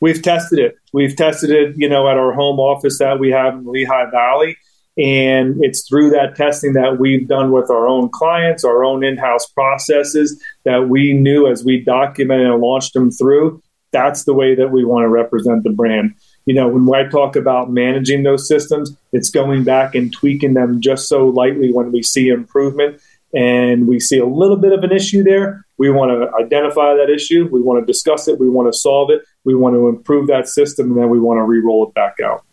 We've 0.00 0.20
tested 0.20 0.58
it. 0.58 0.76
We've 0.92 1.16
tested 1.16 1.50
it, 1.50 1.74
you 1.76 1.88
know, 1.88 2.08
at 2.08 2.18
our 2.18 2.32
home 2.32 2.60
office 2.60 2.98
that 2.98 3.18
we 3.18 3.30
have 3.30 3.54
in 3.54 3.66
Lehigh 3.66 4.10
Valley. 4.10 4.58
And 4.98 5.62
it's 5.62 5.86
through 5.86 6.10
that 6.10 6.36
testing 6.36 6.72
that 6.72 6.98
we've 6.98 7.28
done 7.28 7.52
with 7.52 7.70
our 7.70 7.86
own 7.86 8.08
clients, 8.08 8.64
our 8.64 8.82
own 8.82 9.04
in 9.04 9.18
house 9.18 9.46
processes 9.46 10.42
that 10.64 10.88
we 10.88 11.12
knew 11.12 11.46
as 11.46 11.64
we 11.64 11.80
documented 11.84 12.46
and 12.46 12.62
launched 12.62 12.94
them 12.94 13.10
through. 13.10 13.62
That's 13.92 14.24
the 14.24 14.34
way 14.34 14.54
that 14.54 14.70
we 14.70 14.84
want 14.84 15.04
to 15.04 15.08
represent 15.08 15.64
the 15.64 15.70
brand. 15.70 16.14
You 16.46 16.54
know, 16.54 16.68
when 16.68 16.88
I 16.94 17.08
talk 17.08 17.36
about 17.36 17.70
managing 17.70 18.22
those 18.22 18.48
systems, 18.48 18.96
it's 19.12 19.30
going 19.30 19.64
back 19.64 19.94
and 19.94 20.12
tweaking 20.12 20.54
them 20.54 20.80
just 20.80 21.08
so 21.08 21.26
lightly 21.26 21.72
when 21.72 21.92
we 21.92 22.02
see 22.02 22.28
improvement 22.28 23.00
and 23.34 23.86
we 23.86 24.00
see 24.00 24.18
a 24.18 24.26
little 24.26 24.56
bit 24.56 24.72
of 24.72 24.82
an 24.82 24.92
issue 24.92 25.22
there, 25.22 25.66
we 25.76 25.90
want 25.90 26.10
to 26.10 26.34
identify 26.42 26.94
that 26.94 27.10
issue. 27.10 27.48
We 27.52 27.60
want 27.60 27.82
to 27.82 27.86
discuss 27.86 28.28
it. 28.28 28.40
We 28.40 28.48
want 28.48 28.72
to 28.72 28.78
solve 28.78 29.10
it. 29.10 29.22
We 29.44 29.54
want 29.54 29.74
to 29.74 29.88
improve 29.88 30.28
that 30.28 30.48
system, 30.48 30.90
and 30.90 30.98
then 30.98 31.10
we 31.10 31.20
want 31.20 31.38
to 31.38 31.42
re-roll 31.42 31.88
it 31.88 31.94
back 31.94 32.16
out. 32.24 32.44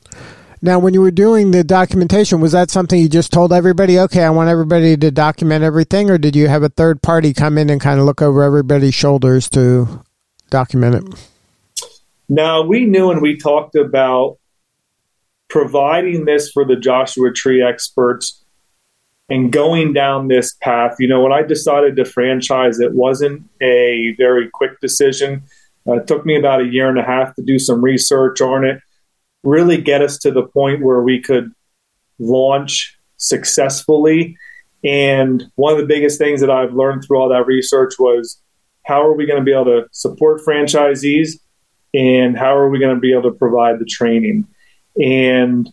Now, 0.63 0.79
when 0.79 0.93
you 0.93 1.01
were 1.01 1.12
doing 1.12 1.51
the 1.51 1.62
documentation, 1.62 2.39
was 2.39 2.53
that 2.53 2.72
something 2.72 2.98
you 2.98 3.10
just 3.10 3.34
told 3.34 3.51
everybody? 3.51 4.00
Okay, 4.00 4.24
I 4.24 4.29
want 4.29 4.50
everybody 4.50 4.96
to 4.96 5.12
document 5.12 5.62
everything, 5.62 6.10
or 6.10 6.17
did 6.17 6.38
you 6.38 6.48
have 6.48 6.63
a 6.63 6.70
third 6.70 7.01
party 7.01 7.34
come 7.34 7.58
in 7.58 7.70
and 7.70 7.82
kind 7.82 8.00
of 8.00 8.05
look 8.05 8.22
over 8.22 8.41
everybody's 8.41 8.96
shoulders 8.96 9.50
to 9.50 10.01
document 10.50 10.96
it? 10.96 11.29
No, 12.29 12.62
we 12.62 12.86
knew 12.86 13.12
and 13.12 13.22
we 13.22 13.36
talked 13.38 13.75
about 13.75 14.38
providing 15.50 16.24
this 16.24 16.50
for 16.50 16.63
the 16.63 16.77
Joshua 16.77 17.34
Tree 17.34 17.62
experts 17.62 18.46
and 19.27 19.51
going 19.51 19.91
down 19.91 20.29
this 20.29 20.53
path. 20.62 20.96
You 20.98 21.10
know, 21.10 21.22
when 21.22 21.34
I 21.34 21.43
decided 21.43 21.98
to 21.98 22.05
franchise, 22.05 22.79
it 22.79 22.93
wasn't 22.93 23.43
a 23.62 24.15
very 24.17 24.50
quick 24.50 24.79
decision. 24.79 25.43
Uh, 25.86 25.96
it 25.96 26.08
took 26.08 26.25
me 26.25 26.38
about 26.38 26.62
a 26.62 26.65
year 26.65 26.88
and 26.88 26.98
a 26.98 27.03
half 27.03 27.36
to 27.36 27.41
do 27.41 27.60
some 27.60 27.84
research 27.84 28.39
on 28.39 28.63
it, 28.63 28.79
really 29.43 29.81
get 29.81 30.01
us 30.01 30.17
to 30.19 30.31
the 30.31 30.43
point 30.43 30.83
where 30.83 31.01
we 31.01 31.21
could 31.21 31.51
launch 32.19 32.97
successfully. 33.17 34.38
And 34.83 35.43
one 35.55 35.73
of 35.73 35.79
the 35.79 35.85
biggest 35.85 36.17
things 36.17 36.41
that 36.41 36.50
I've 36.50 36.73
learned 36.73 37.03
through 37.03 37.19
all 37.19 37.29
that 37.29 37.45
research 37.45 37.93
was 38.00 38.41
how 38.85 39.01
are 39.05 39.13
we 39.13 39.25
going 39.25 39.39
to 39.39 39.45
be 39.45 39.53
able 39.53 39.65
to 39.65 39.85
support 39.91 40.41
franchisees 40.45 41.39
and 41.93 42.38
how 42.38 42.55
are 42.55 42.69
we 42.69 42.79
going 42.79 42.95
to 42.95 43.00
be 43.00 43.12
able 43.12 43.31
to 43.31 43.38
provide 43.38 43.79
the 43.79 43.85
training? 43.85 44.47
And 45.01 45.69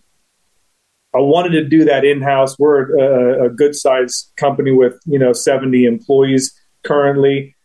I 1.14 1.18
wanted 1.18 1.50
to 1.50 1.64
do 1.64 1.84
that 1.84 2.04
in 2.04 2.22
house. 2.22 2.58
We're 2.58 2.96
a, 2.96 3.46
a 3.46 3.50
good 3.50 3.74
sized 3.74 4.30
company 4.36 4.70
with 4.70 5.00
you 5.06 5.18
know 5.18 5.32
70 5.32 5.84
employees 5.84 6.52
currently. 6.84 7.56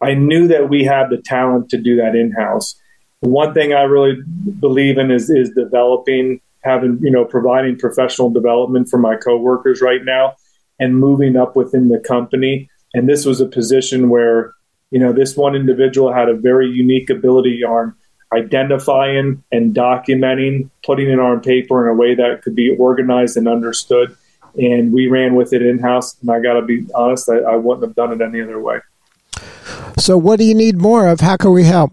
I 0.00 0.14
knew 0.14 0.46
that 0.48 0.68
we 0.68 0.84
had 0.84 1.10
the 1.10 1.16
talent 1.16 1.68
to 1.70 1.78
do 1.78 1.96
that 1.96 2.14
in 2.14 2.32
house. 2.32 2.78
One 3.20 3.54
thing 3.54 3.72
I 3.72 3.82
really 3.82 4.18
believe 4.60 4.98
in 4.98 5.10
is 5.10 5.30
is 5.30 5.50
developing, 5.50 6.40
having 6.62 6.98
you 7.00 7.10
know 7.10 7.24
providing 7.24 7.78
professional 7.78 8.30
development 8.30 8.88
for 8.88 8.98
my 8.98 9.16
coworkers 9.16 9.80
right 9.80 10.04
now, 10.04 10.36
and 10.78 10.98
moving 10.98 11.36
up 11.36 11.56
within 11.56 11.88
the 11.88 11.98
company. 11.98 12.68
And 12.94 13.08
this 13.08 13.24
was 13.24 13.40
a 13.40 13.46
position 13.46 14.10
where 14.10 14.54
you 14.90 14.98
know 14.98 15.12
this 15.12 15.36
one 15.36 15.54
individual 15.54 16.12
had 16.12 16.28
a 16.28 16.34
very 16.34 16.68
unique 16.68 17.10
ability 17.10 17.64
on 17.64 17.94
identifying 18.32 19.42
and 19.52 19.74
documenting, 19.74 20.70
putting 20.84 21.08
it 21.08 21.18
on 21.18 21.40
paper 21.40 21.86
in 21.86 21.94
a 21.94 21.94
way 21.94 22.14
that 22.14 22.42
could 22.42 22.54
be 22.54 22.76
organized 22.76 23.36
and 23.36 23.48
understood. 23.48 24.16
And 24.56 24.92
we 24.92 25.06
ran 25.06 25.34
with 25.34 25.52
it 25.52 25.62
in 25.62 25.78
house. 25.78 26.16
And 26.20 26.30
I 26.30 26.40
got 26.40 26.54
to 26.54 26.62
be 26.62 26.86
honest, 26.94 27.28
I, 27.28 27.38
I 27.38 27.56
wouldn't 27.56 27.86
have 27.86 27.94
done 27.94 28.12
it 28.12 28.24
any 28.24 28.40
other 28.40 28.60
way. 28.60 28.80
So, 29.98 30.16
what 30.18 30.38
do 30.38 30.44
you 30.44 30.54
need 30.54 30.78
more 30.78 31.06
of? 31.06 31.20
How 31.20 31.36
can 31.36 31.52
we 31.52 31.64
help? 31.64 31.92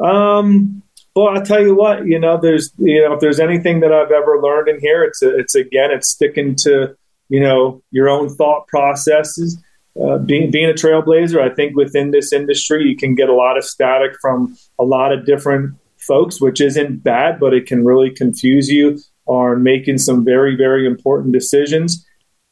Um, 0.00 0.82
well, 1.14 1.28
I'll 1.28 1.44
tell 1.44 1.62
you 1.62 1.74
what. 1.74 2.06
You 2.06 2.18
know, 2.18 2.38
there's 2.40 2.72
you 2.78 3.02
know, 3.02 3.14
if 3.14 3.20
there's 3.20 3.40
anything 3.40 3.80
that 3.80 3.92
I've 3.92 4.10
ever 4.10 4.40
learned 4.40 4.68
in 4.68 4.80
here, 4.80 5.02
it's 5.04 5.22
a, 5.22 5.36
it's 5.38 5.54
again, 5.54 5.90
it's 5.90 6.08
sticking 6.08 6.54
to 6.56 6.96
you 7.28 7.40
know 7.40 7.82
your 7.90 8.08
own 8.08 8.28
thought 8.28 8.66
processes 8.68 9.62
uh, 10.02 10.18
being 10.18 10.50
being 10.50 10.68
a 10.68 10.74
trailblazer, 10.74 11.40
I 11.40 11.54
think 11.54 11.74
within 11.74 12.10
this 12.10 12.32
industry, 12.32 12.84
you 12.84 12.96
can 12.96 13.14
get 13.14 13.28
a 13.28 13.34
lot 13.34 13.56
of 13.56 13.64
static 13.64 14.12
from 14.20 14.56
a 14.78 14.84
lot 14.84 15.12
of 15.12 15.24
different 15.24 15.74
folks, 15.96 16.40
which 16.40 16.60
isn't 16.60 17.02
bad, 17.02 17.40
but 17.40 17.54
it 17.54 17.66
can 17.66 17.84
really 17.84 18.10
confuse 18.10 18.70
you 18.70 18.98
on 19.26 19.62
making 19.62 19.98
some 19.98 20.24
very 20.24 20.54
very 20.54 20.86
important 20.86 21.32
decisions. 21.32 22.04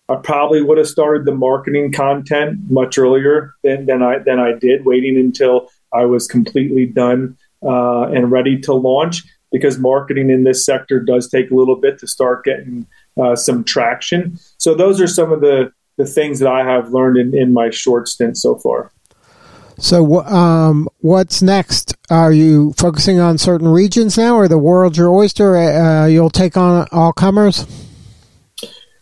I 0.08 0.16
probably 0.16 0.62
would 0.62 0.78
have 0.78 0.86
started 0.86 1.24
the 1.24 1.34
marketing 1.34 1.92
content 1.92 2.58
much 2.70 2.98
earlier 2.98 3.54
than, 3.62 3.86
than 3.86 4.02
I 4.02 4.18
than 4.20 4.38
I 4.38 4.52
did, 4.52 4.86
waiting 4.86 5.18
until 5.18 5.68
I 5.94 6.04
was 6.04 6.26
completely 6.26 6.86
done 6.86 7.36
uh, 7.62 8.04
and 8.04 8.30
ready 8.30 8.58
to 8.60 8.74
launch. 8.74 9.22
Because 9.52 9.78
marketing 9.78 10.30
in 10.30 10.42
this 10.42 10.66
sector 10.66 10.98
does 10.98 11.28
take 11.28 11.52
a 11.52 11.54
little 11.54 11.76
bit 11.76 12.00
to 12.00 12.08
start 12.08 12.44
getting 12.44 12.88
uh, 13.16 13.36
some 13.36 13.62
traction. 13.62 14.36
So 14.58 14.74
those 14.74 15.00
are 15.00 15.06
some 15.06 15.30
of 15.30 15.40
the 15.40 15.70
the 15.96 16.06
things 16.06 16.40
that 16.40 16.48
I 16.48 16.64
have 16.64 16.92
learned 16.92 17.16
in, 17.18 17.38
in 17.38 17.52
my 17.52 17.70
short 17.70 18.08
stint 18.08 18.36
so 18.36 18.56
far. 18.56 18.90
So, 19.78 20.22
um, 20.22 20.88
what's 21.00 21.42
next? 21.42 21.96
Are 22.08 22.32
you 22.32 22.72
focusing 22.74 23.18
on 23.18 23.38
certain 23.38 23.68
regions 23.68 24.16
now, 24.16 24.36
or 24.36 24.46
the 24.46 24.58
world's 24.58 24.98
your 24.98 25.10
oyster? 25.10 25.56
Uh, 25.56 26.06
you'll 26.06 26.30
take 26.30 26.56
on 26.56 26.86
all 26.92 27.12
comers. 27.12 27.66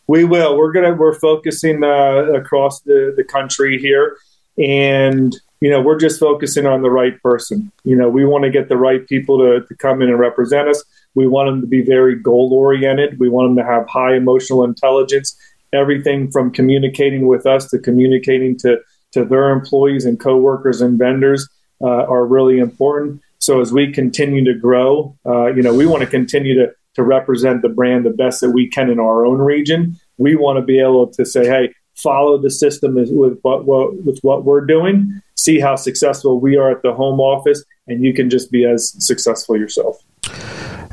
We 0.06 0.24
will. 0.24 0.56
We're 0.56 0.72
gonna. 0.72 0.94
We're 0.94 1.18
focusing 1.18 1.84
uh, 1.84 2.32
across 2.34 2.80
the 2.80 3.12
the 3.14 3.24
country 3.24 3.78
here, 3.78 4.16
and 4.56 5.34
you 5.62 5.70
know, 5.70 5.80
we're 5.80 5.98
just 5.98 6.18
focusing 6.18 6.66
on 6.66 6.82
the 6.82 6.90
right 6.90 7.22
person. 7.22 7.70
You 7.84 7.94
know, 7.94 8.08
we 8.08 8.24
want 8.24 8.42
to 8.42 8.50
get 8.50 8.68
the 8.68 8.76
right 8.76 9.06
people 9.06 9.38
to, 9.38 9.64
to 9.64 9.74
come 9.76 10.02
in 10.02 10.08
and 10.08 10.18
represent 10.18 10.66
us. 10.68 10.82
We 11.14 11.28
want 11.28 11.46
them 11.48 11.60
to 11.60 11.68
be 11.68 11.82
very 11.82 12.16
goal 12.16 12.52
oriented. 12.52 13.20
We 13.20 13.28
want 13.28 13.50
them 13.50 13.64
to 13.64 13.70
have 13.70 13.88
high 13.88 14.16
emotional 14.16 14.64
intelligence 14.64 15.36
everything 15.72 16.30
from 16.30 16.50
communicating 16.50 17.26
with 17.26 17.46
us 17.46 17.70
to 17.70 17.78
communicating 17.78 18.58
to, 18.58 18.78
to 19.12 19.24
their 19.24 19.50
employees 19.50 20.04
and 20.04 20.18
coworkers 20.20 20.80
and 20.80 20.98
vendors 20.98 21.48
uh, 21.80 21.86
are 21.86 22.26
really 22.26 22.58
important. 22.58 23.22
So 23.38 23.60
as 23.60 23.72
we 23.72 23.92
continue 23.92 24.44
to 24.44 24.58
grow, 24.58 25.16
uh, 25.24 25.46
you 25.46 25.62
know, 25.62 25.74
we 25.74 25.86
want 25.86 26.02
to 26.02 26.08
continue 26.08 26.54
to, 26.54 26.72
to 26.94 27.02
represent 27.02 27.62
the 27.62 27.68
brand 27.68 28.04
the 28.04 28.10
best 28.10 28.40
that 28.40 28.50
we 28.50 28.68
can 28.68 28.90
in 28.90 29.00
our 29.00 29.24
own 29.24 29.38
region. 29.38 29.98
We 30.18 30.36
want 30.36 30.58
to 30.58 30.62
be 30.62 30.78
able 30.78 31.06
to 31.08 31.24
say, 31.24 31.46
hey, 31.46 31.72
follow 31.94 32.38
the 32.38 32.50
system 32.50 32.94
with 32.94 33.40
what, 33.42 33.64
what 33.64 33.94
with 34.04 34.18
what 34.22 34.44
we're 34.44 34.64
doing, 34.64 35.20
see 35.42 35.60
how 35.60 35.76
successful 35.76 36.40
we 36.40 36.56
are 36.56 36.70
at 36.70 36.82
the 36.82 36.92
home 36.92 37.20
office, 37.20 37.64
and 37.86 38.04
you 38.04 38.14
can 38.14 38.30
just 38.30 38.50
be 38.50 38.64
as 38.64 38.94
successful 39.04 39.56
yourself. 39.56 39.98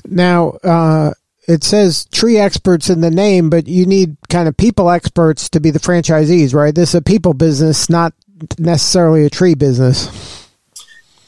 Now, 0.06 0.50
uh, 0.64 1.14
it 1.48 1.64
says 1.64 2.06
tree 2.06 2.38
experts 2.38 2.90
in 2.90 3.02
the 3.02 3.12
name, 3.12 3.50
but 3.50 3.68
you 3.68 3.86
need 3.86 4.18
kind 4.30 4.48
of 4.48 4.56
people 4.58 4.90
experts 4.90 5.50
to 5.50 5.60
be 5.60 5.72
the 5.72 5.80
franchisees, 5.80 6.54
right? 6.54 6.74
This 6.74 6.90
is 6.90 6.96
a 6.96 7.02
people 7.02 7.34
business, 7.34 7.90
not 7.90 8.14
necessarily 8.58 9.26
a 9.26 9.30
tree 9.30 9.56
business. 9.56 10.48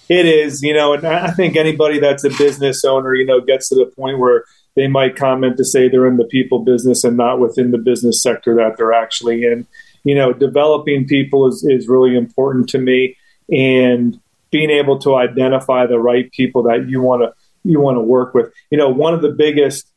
It 0.10 0.26
is, 0.26 0.62
you 0.62 0.74
know, 0.74 0.94
and 0.94 1.08
I 1.08 1.32
think 1.32 1.56
anybody 1.56 2.00
that's 2.00 2.24
a 2.24 2.30
business 2.30 2.84
owner, 2.84 3.16
you 3.16 3.26
know, 3.26 3.40
gets 3.40 3.70
to 3.70 3.76
the 3.76 3.86
point 3.86 4.20
where 4.20 4.44
they 4.76 4.88
might 4.88 5.16
comment 5.16 5.58
to 5.58 5.66
say 5.66 5.90
they're 5.90 6.08
in 6.08 6.18
the 6.18 6.26
people 6.26 6.60
business 6.60 7.04
and 7.04 7.18
not 7.18 7.40
within 7.40 7.72
the 7.72 7.78
business 7.78 8.22
sector 8.22 8.56
that 8.56 8.78
they're 8.78 8.94
actually 8.94 9.44
in. 9.44 9.68
You 10.04 10.16
know, 10.16 10.34
developing 10.34 11.08
people 11.08 11.48
is, 11.48 11.64
is 11.64 11.88
really 11.88 12.16
important 12.16 12.70
to 12.70 12.80
me 12.80 13.18
and 13.52 14.20
being 14.52 14.70
able 14.70 15.00
to 15.00 15.16
identify 15.16 15.86
the 15.86 16.00
right 16.00 16.32
people 16.32 16.64
that 16.64 16.90
you 16.90 17.02
want 17.02 17.22
to 17.22 17.34
you 17.64 17.80
want 17.80 17.98
to 17.98 18.02
work 18.02 18.34
with. 18.34 18.52
You 18.70 18.78
know, 18.78 18.90
one 18.90 19.14
of 19.14 19.22
the 19.22 19.32
biggest 19.32 19.88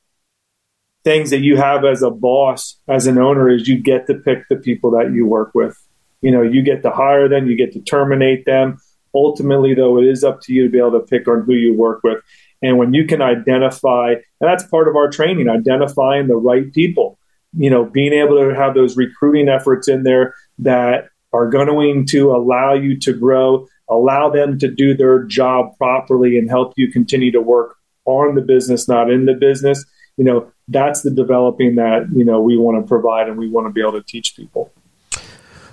things 1.03 1.31
that 1.31 1.41
you 1.41 1.57
have 1.57 1.85
as 1.85 2.03
a 2.03 2.11
boss, 2.11 2.79
as 2.89 3.07
an 3.07 3.19
owner, 3.19 3.49
is 3.49 3.69
you 3.69 3.79
get 3.79 4.07
to 4.07 4.15
pick 4.15 4.49
the 4.49 4.57
people 4.57 4.91
that 4.93 5.13
you 5.13 5.27
work 5.27 5.53
with. 5.55 5.77
You 6.21 6.31
know, 6.31 6.43
you 6.43 6.63
get 6.63 6.83
to 6.83 6.91
hire 6.91 7.29
them, 7.29 7.47
you 7.47 7.57
get 7.57 7.73
to 7.73 7.81
terminate 7.81 8.45
them. 8.45 8.79
Ultimately, 9.15 9.75
though, 9.75 9.99
it 9.99 10.07
is 10.07 10.25
up 10.25 10.41
to 10.43 10.53
you 10.53 10.65
to 10.65 10.71
be 10.71 10.79
able 10.79 10.93
to 10.93 11.01
pick 11.01 11.29
on 11.29 11.43
who 11.43 11.55
you 11.55 11.75
work 11.75 12.03
with. 12.03 12.23
And 12.63 12.79
when 12.79 12.95
you 12.95 13.07
can 13.07 13.21
identify, 13.21 14.13
and 14.13 14.23
that's 14.41 14.67
part 14.67 14.89
of 14.89 14.97
our 14.97 15.11
training, 15.11 15.49
identifying 15.49 16.27
the 16.27 16.37
right 16.37 16.73
people, 16.73 17.19
you 17.57 17.71
know, 17.71 17.85
being 17.85 18.13
able 18.13 18.39
to 18.39 18.55
have 18.55 18.75
those 18.75 18.97
recruiting 18.97 19.49
efforts 19.49 19.89
in 19.89 20.03
there 20.03 20.35
that 20.59 21.09
are 21.33 21.49
going 21.49 22.07
to 22.07 22.31
allow 22.31 22.75
you 22.75 22.99
to 23.01 23.13
grow, 23.13 23.67
allow 23.89 24.31
them 24.31 24.59
to 24.59 24.69
do 24.69 24.97
their 24.97 25.25
job 25.25 25.77
properly 25.77 26.39
and 26.39 26.49
help 26.49 26.73
you 26.77 26.91
continue 26.91 27.31
to 27.33 27.41
work 27.41 27.77
on 28.05 28.35
the 28.35 28.41
business, 28.41 28.89
not 28.89 29.11
in 29.11 29.27
the 29.27 29.35
business. 29.35 29.85
You 30.17 30.25
know, 30.25 30.53
that's 30.69 31.03
the 31.03 31.11
developing 31.11 31.75
that, 31.77 32.09
you 32.15 32.25
know, 32.25 32.41
we 32.41 32.57
want 32.57 32.83
to 32.83 32.89
provide 32.89 33.29
and 33.29 33.37
we 33.37 33.49
want 33.49 33.67
to 33.67 33.73
be 33.73 33.81
able 33.81 33.93
to 33.93 34.03
teach 34.03 34.37
people. 34.37 34.73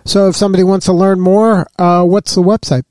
So 0.04 0.28
if 0.28 0.36
somebody 0.36 0.64
wants 0.64 0.88
to 0.88 0.94
learn 0.94 1.20
more, 1.20 1.68
uh, 1.78 2.04
what's 2.04 2.34
the 2.34 2.42
website? 2.42 2.82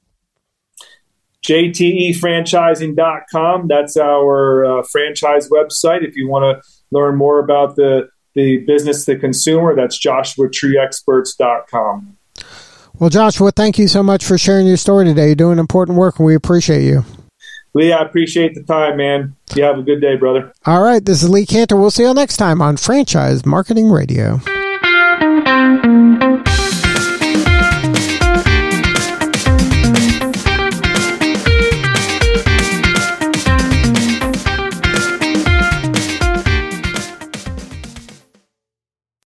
JTEfranchising.com. 1.44 3.66
That's 3.66 3.96
our 3.96 4.64
uh, 4.64 4.84
franchise 4.90 5.48
website. 5.48 6.06
If 6.06 6.14
you 6.14 6.28
want 6.28 6.44
to 6.44 6.62
learn 6.90 7.16
more 7.16 7.40
about 7.40 7.76
the, 7.76 8.08
the 8.34 8.58
business 8.58 9.04
to 9.06 9.18
consumer, 9.18 9.74
that's 9.74 9.98
joshuatreeexperts.com. 9.98 12.16
Well, 12.98 13.10
Joshua, 13.10 13.50
thank 13.50 13.78
you 13.78 13.88
so 13.88 14.02
much 14.02 14.24
for 14.24 14.36
sharing 14.36 14.66
your 14.66 14.76
story 14.76 15.06
today. 15.06 15.26
You're 15.26 15.34
doing 15.34 15.58
important 15.58 15.96
work 15.96 16.18
and 16.18 16.26
we 16.26 16.34
appreciate 16.34 16.84
you. 16.84 17.04
Lee, 17.72 17.92
I 17.92 18.02
appreciate 18.02 18.54
the 18.54 18.62
time, 18.62 18.96
man. 18.96 19.36
You 19.54 19.62
have 19.62 19.78
a 19.78 19.82
good 19.82 20.00
day, 20.00 20.16
brother. 20.16 20.52
All 20.66 20.82
right. 20.82 21.04
This 21.04 21.22
is 21.22 21.30
Lee 21.30 21.46
Kantor. 21.46 21.80
We'll 21.80 21.90
see 21.90 22.02
you 22.02 22.12
next 22.12 22.36
time 22.36 22.60
on 22.60 22.76
Franchise 22.76 23.46
Marketing 23.46 23.90
Radio. 23.90 24.40